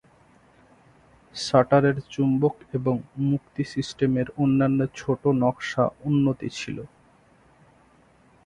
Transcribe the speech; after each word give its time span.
শাটারের 1.35 1.97
চুম্বক 2.09 2.55
এবং 2.73 2.95
মুক্তি 3.29 3.63
সিস্টেমের 3.73 4.27
অন্যান্য 4.37 4.79
ছোট 4.95 5.21
নকশা 5.41 5.83
উন্নতি 6.03 6.49
ছিল। 6.59 6.77